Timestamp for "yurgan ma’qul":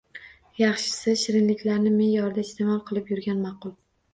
3.15-3.79